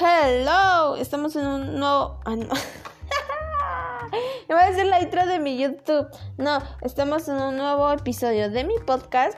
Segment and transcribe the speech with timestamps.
[0.00, 2.20] Hello, estamos en un nuevo...
[2.24, 2.46] Ah, no.
[4.48, 6.06] voy a hacer la intro de mi YouTube.
[6.36, 9.36] No, estamos en un nuevo episodio de mi podcast.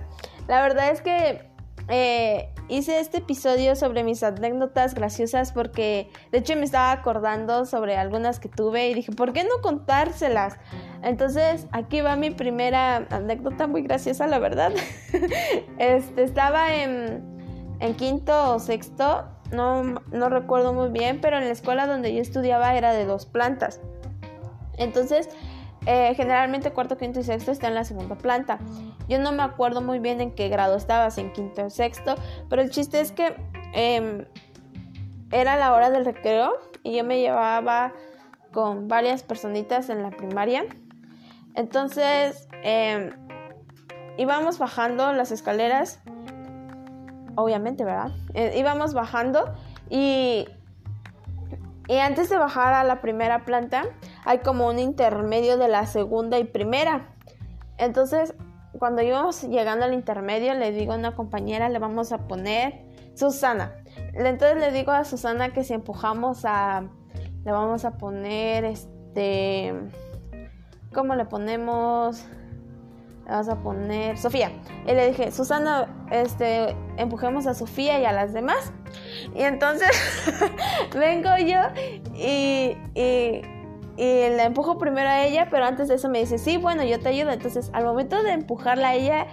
[0.48, 1.49] La verdad es que
[1.88, 7.96] eh, hice este episodio sobre mis anécdotas graciosas porque de hecho me estaba acordando sobre
[7.96, 10.58] algunas que tuve y dije, ¿por qué no contárselas?
[11.03, 14.72] Entonces aquí va mi primera anécdota muy graciosa, la verdad.
[15.78, 17.24] este, estaba en,
[17.80, 22.20] en quinto o sexto, no, no recuerdo muy bien, pero en la escuela donde yo
[22.20, 23.80] estudiaba era de dos plantas.
[24.76, 25.28] Entonces,
[25.86, 28.59] eh, generalmente cuarto, quinto y sexto está en la segunda planta.
[29.09, 32.16] Yo no me acuerdo muy bien en qué grado estabas, en quinto o sexto,
[32.48, 33.34] pero el chiste es que
[33.73, 34.24] em,
[35.30, 37.92] era la hora del recreo y yo me llevaba
[38.52, 40.64] con varias personitas en la primaria.
[41.54, 43.10] Entonces em,
[44.18, 46.01] íbamos bajando las escaleras,
[47.42, 48.12] obviamente, ¿verdad?
[48.34, 49.52] Eh, íbamos bajando
[49.88, 50.46] y,
[51.88, 53.84] y antes de bajar a la primera planta,
[54.24, 57.15] hay como un intermedio de la segunda y primera.
[57.78, 58.34] Entonces,
[58.78, 62.84] cuando íbamos llegando al intermedio, le digo a una compañera, le vamos a poner
[63.15, 63.74] Susana.
[64.15, 66.84] Entonces le digo a Susana que si empujamos a,
[67.45, 69.75] le vamos a poner este,
[70.95, 72.25] ¿cómo le ponemos?
[73.31, 74.50] Vamos a poner Sofía.
[74.86, 78.72] Y le dije, Susana, este, empujemos a Sofía y a las demás.
[79.37, 79.89] Y entonces
[80.95, 81.61] vengo yo
[82.14, 83.42] y, y
[84.37, 87.11] la empujo primero a ella, pero antes de eso me dice, sí, bueno, yo te
[87.11, 87.31] ayudo.
[87.31, 89.27] Entonces, al momento de empujarla a ella,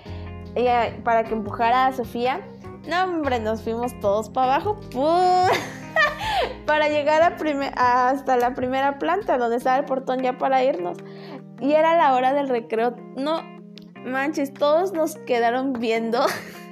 [1.04, 2.42] para que empujara a Sofía,
[2.88, 4.80] no, hombre, nos fuimos todos para abajo,
[6.66, 10.98] para llegar a hasta la primera planta, donde estaba el portón ya para irnos.
[11.59, 12.95] Y era la hora del recreo.
[13.16, 13.42] No,
[14.06, 16.26] manches, todos nos quedaron viendo.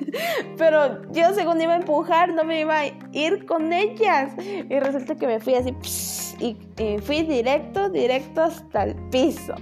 [0.57, 4.33] Pero yo según iba a empujar, no me iba a ir con ellas.
[4.37, 5.73] Y resulta que me fui así
[6.39, 6.57] y,
[7.00, 9.55] fui directo, directo hasta el piso.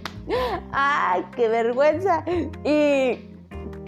[0.71, 2.23] ¡Ay, qué vergüenza!
[2.63, 3.19] Y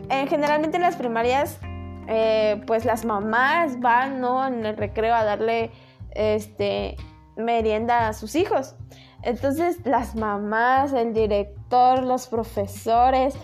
[0.10, 1.60] en, generalmente en las primarias,
[2.08, 4.46] eh, pues las mamás van, ¿no?
[4.46, 5.72] En el recreo a darle
[6.12, 6.96] este
[7.36, 8.76] merienda a sus hijos.
[9.24, 13.36] Entonces las mamás, el director, los profesores,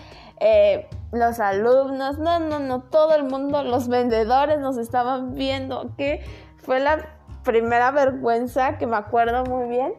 [0.44, 6.24] eh, los alumnos, no, no, no, todo el mundo, los vendedores nos estaban viendo, que
[6.56, 9.94] fue la primera vergüenza que me acuerdo muy bien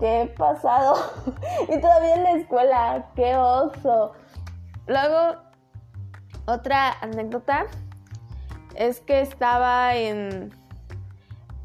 [0.00, 0.96] que he pasado.
[1.68, 4.12] y todavía en la escuela, qué oso.
[4.88, 5.36] Luego,
[6.46, 7.66] otra anécdota
[8.74, 10.52] es que estaba en,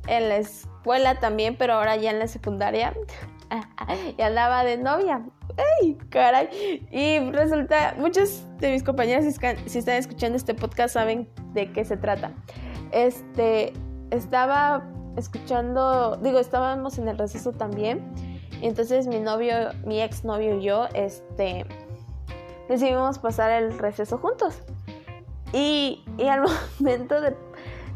[0.05, 2.93] en la escuela también, pero ahora ya en la secundaria.
[4.17, 5.23] y andaba de novia.
[5.81, 6.87] ¡Ay, caray!
[6.91, 9.25] Y resulta, muchos de mis compañeros,
[9.65, 12.31] si están escuchando este podcast, saben de qué se trata.
[12.91, 13.73] Este,
[14.11, 18.13] estaba escuchando, digo, estábamos en el receso también.
[18.61, 19.53] Y entonces mi novio,
[19.85, 21.65] mi ex novio y yo, este,
[22.67, 24.59] decidimos pasar el receso juntos.
[25.53, 26.43] Y, y al
[26.79, 27.35] momento de,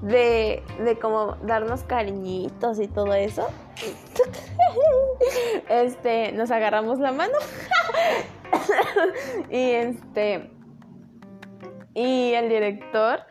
[0.01, 3.47] de, de como darnos cariñitos y todo eso,
[5.69, 7.33] este, nos agarramos la mano.
[9.49, 10.51] y este,
[11.93, 13.21] y el director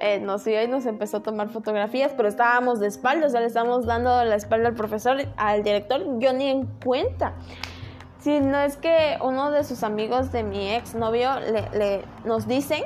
[0.00, 3.46] eh, nos iba y nos empezó a tomar fotografías, pero estábamos de espaldas, o le
[3.46, 7.34] estábamos dando la espalda al profesor, al director, yo ni en cuenta.
[8.18, 12.82] Si no es que uno de sus amigos de mi ex novio le, nos dicen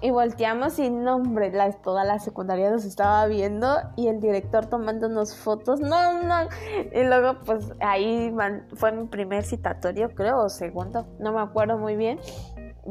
[0.00, 4.66] y volteamos y no, hombre, la, toda la secundaria nos estaba viendo y el director
[4.66, 6.48] tomándonos fotos, no, no.
[6.92, 8.34] Y luego pues ahí
[8.74, 12.18] fue mi primer citatorio, creo, o segundo, no me acuerdo muy bien.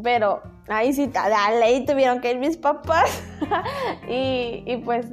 [0.04, 3.24] Pero ahí sí, la ley tuvieron que ir mis papás.
[4.10, 5.08] y, y, pues,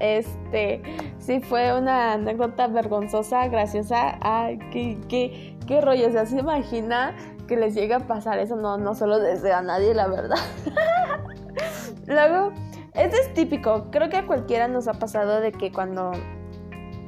[0.00, 0.82] este,
[1.18, 4.18] sí fue una anécdota vergonzosa, graciosa.
[4.20, 6.08] Ay, qué, qué, qué rollo.
[6.08, 7.14] O sea, se imagina
[7.48, 8.54] que les llegue a pasar eso.
[8.54, 10.38] No, no solo desde a nadie, la verdad.
[12.06, 12.52] Luego,
[12.94, 13.90] este es típico.
[13.90, 16.12] Creo que a cualquiera nos ha pasado de que cuando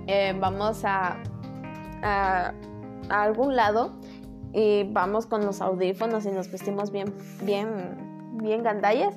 [0.08, 1.16] eh, vamos a,
[2.02, 2.52] a,
[3.08, 3.92] a algún lado,
[4.52, 9.14] y vamos con los audífonos y nos vestimos bien, bien, bien gandallas.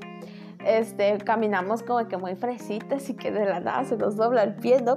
[0.65, 4.55] Este, caminamos como que muy fresitas y que de la nada se nos dobla el
[4.55, 4.95] pie, ¿no?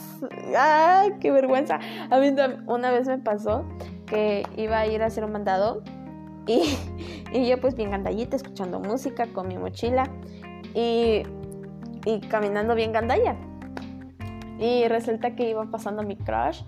[0.58, 1.78] ¡Ay, qué vergüenza!
[2.10, 2.34] A mí
[2.66, 3.64] una vez me pasó
[4.06, 5.82] que iba a ir a hacer un mandado
[6.46, 6.78] y,
[7.32, 10.10] y yo pues bien gandallita escuchando música con mi mochila
[10.74, 11.22] y,
[12.04, 13.36] y caminando bien gandalla.
[14.58, 16.62] Y resulta que iba pasando mi crush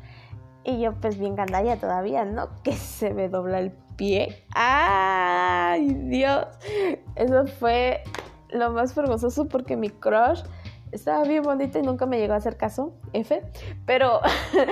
[0.64, 2.48] y yo pues bien gandalla todavía, ¿no?
[2.62, 4.44] Que se me dobla el pie.
[4.54, 6.46] ¡Ay, Dios!
[7.16, 8.02] Eso fue
[8.50, 10.42] lo más vergonzoso porque mi crush
[10.92, 13.42] estaba bien bonita y nunca me llegó a hacer caso, F.
[13.86, 14.20] Pero,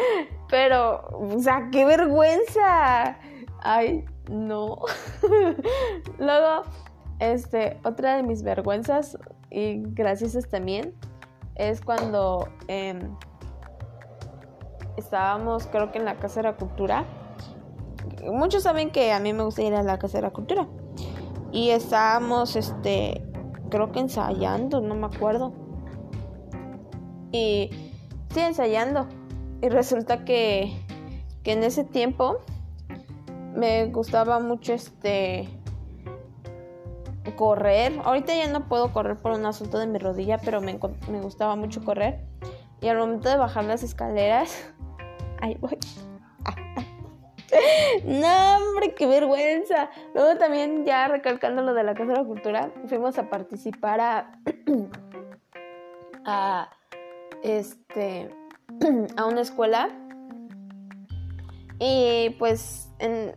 [0.49, 3.19] pero, o sea, qué vergüenza.
[3.63, 4.79] Ay, no.
[6.19, 6.63] Luego,
[7.19, 9.19] este, otra de mis vergüenzas
[9.51, 10.95] y gracias también
[11.55, 13.17] es cuando em,
[14.97, 17.05] estábamos, creo que en la Casa de la Cultura.
[18.25, 20.67] Muchos saben que a mí me gusta ir a la Casa de la Cultura.
[21.53, 23.23] Y estábamos, este,
[23.71, 25.53] creo que ensayando, no me acuerdo.
[27.33, 27.71] Y
[28.31, 29.07] sí, ensayando.
[29.63, 30.73] Y resulta que,
[31.43, 32.39] que en ese tiempo
[33.55, 35.49] me gustaba mucho este
[37.37, 37.93] correr.
[38.05, 40.79] Ahorita ya no puedo correr por un asunto de mi rodilla, pero me,
[41.11, 42.21] me gustaba mucho correr.
[42.81, 44.73] Y al momento de bajar las escaleras,
[45.41, 45.79] ahí voy.
[48.05, 49.91] no, hombre, qué vergüenza.
[50.15, 54.41] Luego también, ya recalcando lo de la Casa de la Cultura, fuimos a participar a.
[56.25, 56.71] a.
[57.43, 58.31] este.
[59.17, 59.89] a una escuela.
[61.79, 63.37] Y pues, en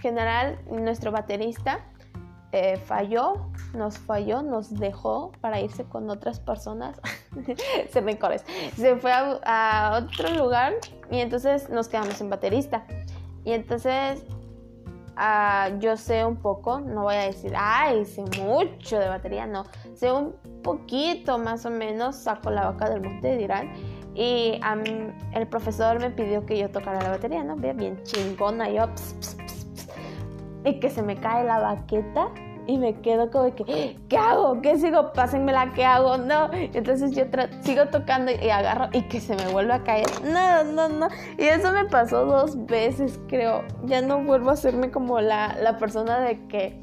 [0.00, 1.84] general, nuestro baterista
[2.52, 7.00] eh, falló, nos falló, nos dejó para irse con otras personas.
[7.90, 8.44] se me corres.
[8.76, 10.74] Se fue a, otro lugar
[11.10, 12.86] y entonces nos quedamos sin baterista.
[13.44, 14.24] Y entonces
[15.16, 19.64] ah, yo sé un poco, no voy a decir, ay, sé mucho de batería, no.
[19.94, 23.70] Sé un poquito más o menos, saco la vaca del monte, dirán.
[24.16, 24.58] Y
[25.32, 27.54] el profesor me pidió que yo tocara la batería, ¿no?
[27.56, 28.88] Bien, bien chingona, yo,
[30.64, 32.30] y que se me cae la baqueta
[32.66, 34.60] y me quedo como que, ¿qué hago?
[34.60, 35.12] ¿Qué sigo?
[35.12, 36.18] Pásenmela, ¿qué hago?
[36.18, 36.50] No.
[36.52, 37.24] Entonces yo
[37.60, 40.06] sigo tocando y agarro y que se me vuelve a caer.
[40.24, 41.08] No, no, no.
[41.38, 43.62] Y eso me pasó dos veces, creo.
[43.84, 46.80] Ya no vuelvo a hacerme como la, la persona de que,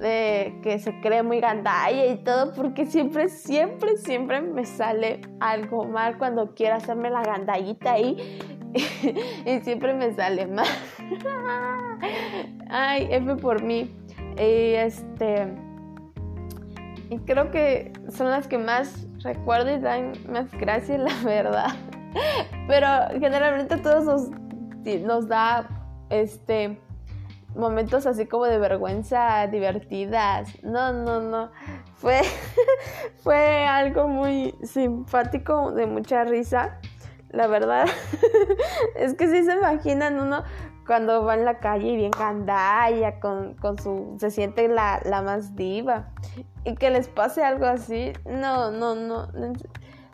[0.00, 5.84] de que se cree muy gandalla y todo, porque siempre, siempre, siempre me sale algo
[5.84, 8.38] mal cuando quiero hacerme la gandallita ahí.
[9.44, 10.66] y siempre me sale mal.
[12.70, 13.90] Ay, F por mí.
[14.36, 15.54] Y este.
[17.10, 21.70] Y creo que son las que más recuerdo y dan más gracias, la verdad.
[22.66, 22.86] Pero
[23.18, 25.68] generalmente todos nos, nos da
[26.10, 26.78] este
[27.58, 30.62] momentos así como de vergüenza divertidas.
[30.62, 31.50] No, no, no.
[31.96, 32.20] Fue,
[33.22, 36.78] fue algo muy simpático, de mucha risa.
[37.30, 37.86] La verdad
[38.96, 40.44] es que si se imaginan uno
[40.86, 44.16] cuando va en la calle y bien gandalla, con, con su.
[44.18, 46.08] se siente la, la, más diva.
[46.64, 49.28] Y que les pase algo así, no, no, no.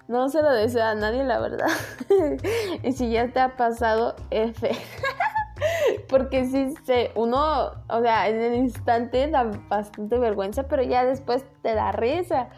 [0.07, 1.69] No se lo desea a nadie, la verdad.
[2.83, 4.71] y si ya te ha pasado, F.
[6.15, 11.45] Porque si se, uno, o sea, en el instante da bastante vergüenza, pero ya después
[11.61, 12.51] te da risa.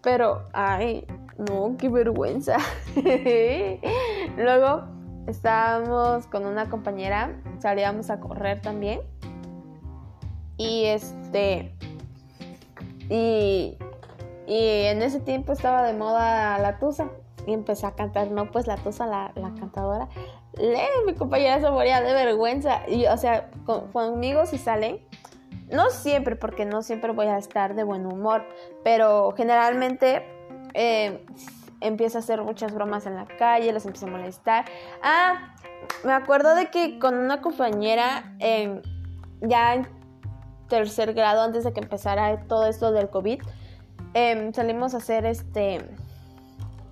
[0.00, 1.06] Pero, ay,
[1.36, 2.56] no, qué vergüenza.
[4.38, 4.84] Luego
[5.26, 9.02] estábamos con una compañera, salíamos a correr también.
[10.56, 11.76] Y este.
[13.10, 13.76] Y,
[14.46, 17.10] y en ese tiempo estaba de moda la tusa.
[17.46, 20.08] Y empecé a cantar, no, pues la tusa, la, la cantadora.
[21.06, 22.82] Mi compañera se moría de vergüenza.
[22.88, 23.50] Y, o sea,
[23.92, 25.00] conmigo si salen,
[25.70, 28.44] no siempre, porque no siempre voy a estar de buen humor,
[28.84, 30.22] pero generalmente
[30.74, 31.24] eh,
[31.80, 34.64] empieza a hacer muchas bromas en la calle, las empieza a molestar.
[35.02, 35.54] Ah,
[36.04, 38.36] me acuerdo de que con una compañera,
[39.40, 39.88] ya en
[40.68, 43.42] tercer grado, antes de que empezara todo esto del COVID,
[44.14, 45.80] em, salimos a hacer este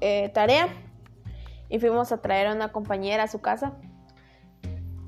[0.00, 0.69] eh, tarea
[1.71, 3.73] y fuimos a traer a una compañera a su casa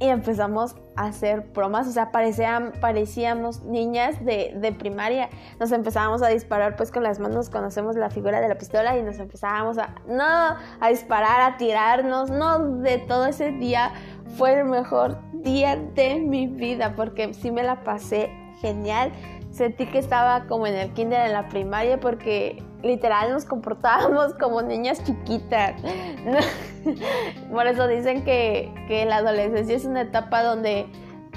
[0.03, 5.31] y empezamos a hacer bromas, o sea, parecían, parecíamos niñas de, de, primaria.
[5.61, 9.03] Nos empezábamos a disparar pues con las manos, conocemos la figura de la pistola y
[9.05, 13.93] nos empezábamos a, no, a disparar, a tirarnos, no, de todo ese día
[14.37, 18.29] fue el mejor día de mi vida porque sí me la pasé
[18.61, 19.13] genial.
[19.53, 24.63] Sentí que estaba como en el kinder, en la primaria, porque literal nos comportábamos como
[24.63, 25.75] niñas chiquitas.
[27.53, 28.73] Por eso dicen que,
[29.07, 30.87] la adolescencia es una etapa donde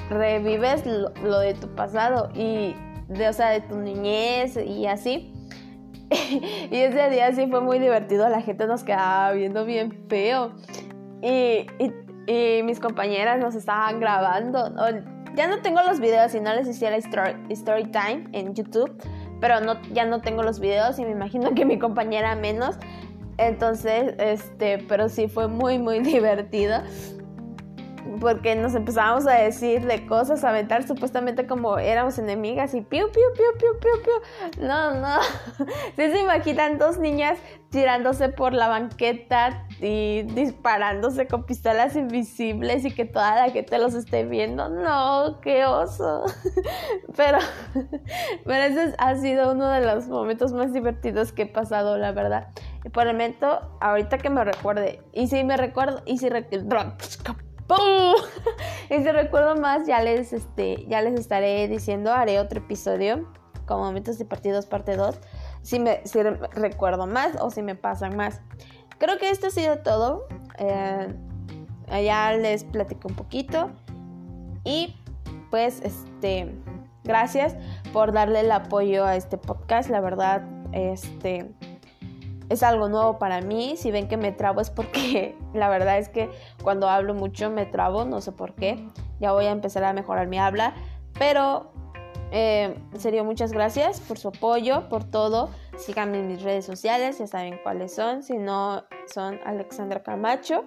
[0.09, 2.73] revives lo, de tu pasado y
[3.09, 5.33] de, o sea, de tu niñez y así.
[6.09, 10.51] y ese día sí fue muy divertido, la gente nos quedaba viendo bien feo.
[11.21, 11.65] Y,
[12.63, 14.71] mis compañeras nos estaban grabando.
[15.35, 18.95] Ya no tengo los videos y no les hiciera story, story time en YouTube
[19.39, 22.77] pero no, ya no tengo los videos y me imagino que mi compañera menos.
[23.37, 26.79] Entonces, este, pero sí fue muy, muy divertido.
[28.19, 33.11] Porque nos empezábamos a decir de cosas, a aventar supuestamente como éramos enemigas y piu,
[33.11, 34.65] piu, piu, piu, piu, piu.
[34.65, 35.17] No, no.
[35.95, 37.37] ¿Sí se imaginan dos niñas
[37.69, 43.93] tirándose por la banqueta y disparándose con pistolas invisibles y que toda la gente los
[43.93, 44.69] esté viendo?
[44.69, 46.23] No, qué oso.
[47.15, 47.37] Pero,
[48.45, 52.49] pero ese ha sido uno de los momentos más divertidos que he pasado, la verdad.
[52.93, 56.29] Por el momento, ahorita que me recuerde, y si me recuerdo, y si
[58.89, 63.27] y si recuerdo más, ya les, este, ya les estaré diciendo, haré otro episodio
[63.65, 65.19] con momentos de partidos parte 2,
[65.63, 66.01] si, me,
[66.51, 68.41] recuerdo más o si me pasan más.
[68.99, 70.27] Creo que esto ha sido todo.
[70.59, 71.13] Eh,
[71.87, 73.71] ya les platico un poquito.
[74.63, 74.95] Y
[75.49, 76.55] pues, este,
[77.03, 77.55] gracias
[77.91, 79.89] por darle el apoyo a este podcast.
[79.89, 81.51] La verdad, este
[82.49, 83.75] es algo nuevo para mí.
[83.77, 86.29] Si ven que me trabo es porque la verdad es que
[86.63, 88.87] cuando hablo mucho me trabo, no sé por qué.
[89.19, 90.73] Ya voy a empezar a mejorar mi habla.
[91.17, 91.71] Pero
[92.31, 95.49] eh, en serio, muchas gracias por su apoyo, por todo.
[95.77, 98.23] Síganme en mis redes sociales, ya saben cuáles son.
[98.23, 100.65] Si no, son Alexandra Camacho.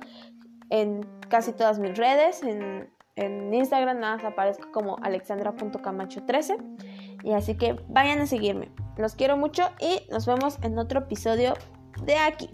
[0.70, 2.42] En casi todas mis redes.
[2.42, 6.87] En, en Instagram nada más aparezco como alexandra.camacho13.
[7.22, 8.70] Y así que vayan a seguirme.
[8.96, 11.54] Los quiero mucho y nos vemos en otro episodio
[12.04, 12.50] de aquí.